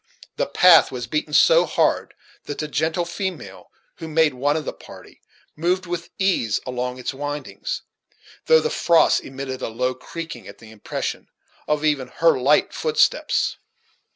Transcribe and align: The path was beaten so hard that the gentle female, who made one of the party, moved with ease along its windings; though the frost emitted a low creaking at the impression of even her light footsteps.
The 0.35 0.47
path 0.47 0.91
was 0.91 1.05
beaten 1.05 1.31
so 1.31 1.67
hard 1.67 2.15
that 2.45 2.57
the 2.57 2.67
gentle 2.67 3.05
female, 3.05 3.69
who 3.97 4.07
made 4.07 4.33
one 4.33 4.57
of 4.57 4.65
the 4.65 4.73
party, 4.73 5.21
moved 5.55 5.85
with 5.85 6.09
ease 6.17 6.59
along 6.65 6.97
its 6.97 7.13
windings; 7.13 7.83
though 8.47 8.61
the 8.61 8.71
frost 8.71 9.21
emitted 9.23 9.61
a 9.61 9.67
low 9.67 9.93
creaking 9.93 10.47
at 10.47 10.57
the 10.57 10.71
impression 10.71 11.29
of 11.67 11.85
even 11.85 12.07
her 12.07 12.35
light 12.39 12.73
footsteps. 12.73 13.57